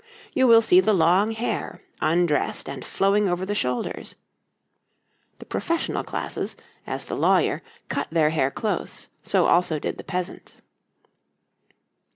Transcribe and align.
You 0.33 0.47
will 0.47 0.63
see 0.63 0.79
the 0.79 0.95
long 0.95 1.29
hair, 1.29 1.83
undressed 2.01 2.67
and 2.67 2.83
flowing 2.83 3.29
over 3.29 3.45
the 3.45 3.53
shoulders 3.53 4.15
(the 5.37 5.45
professional 5.45 6.03
classes, 6.03 6.55
as 6.87 7.05
the 7.05 7.15
lawyer, 7.15 7.61
cut 7.87 8.07
their 8.09 8.31
hair 8.31 8.49
close, 8.49 9.09
so 9.21 9.45
also 9.45 9.77
did 9.77 9.99
the 9.99 10.03
peasant). 10.03 10.55